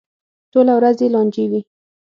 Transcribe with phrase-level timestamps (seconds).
[0.51, 1.61] ټوله ورځ یې لانجې وي.